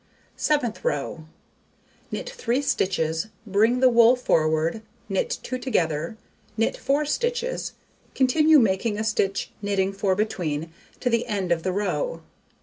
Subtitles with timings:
[0.35, 1.25] Seventh row:
[2.09, 6.17] Knit 3 stitches, bring the wool forward, knit 2 together,
[6.57, 7.73] knit 4 stitches.
[8.15, 12.23] Continue making a stitch, knitting 4 between, to the end of the row.